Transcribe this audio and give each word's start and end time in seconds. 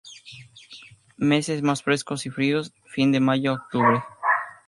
Meses 1.19 1.61
más 1.61 1.83
frescos 1.83 2.25
y 2.25 2.31
fríos: 2.31 2.73
fin 2.87 3.11
de 3.11 3.19
mayo 3.19 3.51
a 3.51 3.55
octubre. 3.57 4.01